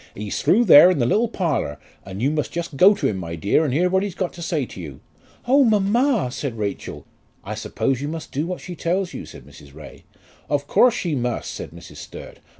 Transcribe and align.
"He's 0.15 0.41
through 0.41 0.65
there 0.65 0.89
in 0.89 0.97
the 0.97 1.05
little 1.05 1.27
parlour, 1.27 1.77
and 2.03 2.23
you 2.23 2.31
must 2.31 2.51
just 2.51 2.75
go 2.75 2.95
to 2.95 3.07
him, 3.07 3.17
my 3.17 3.35
dear, 3.35 3.63
and 3.63 3.71
hear 3.71 3.87
what 3.87 4.01
he's 4.01 4.15
got 4.15 4.33
to 4.33 4.41
say 4.41 4.65
to 4.65 4.81
you." 4.81 4.99
"Oh, 5.47 5.63
mamma!" 5.63 6.31
said 6.31 6.57
Rachel. 6.57 7.05
"I 7.43 7.53
suppose 7.53 8.01
you 8.01 8.07
must 8.07 8.31
do 8.31 8.47
what 8.47 8.61
she 8.61 8.75
tells 8.75 9.13
you," 9.13 9.27
said 9.27 9.45
Mrs. 9.45 9.75
Ray. 9.75 10.05
"Of 10.49 10.65
course 10.65 10.95
she 10.95 11.13
must," 11.13 11.51
said 11.51 11.69
Mrs. 11.69 11.97
Sturt. 11.97 12.39